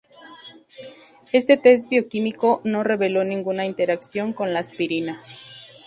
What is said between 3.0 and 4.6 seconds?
ninguna interacción con